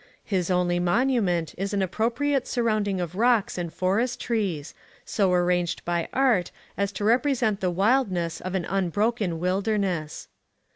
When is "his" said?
0.25-0.49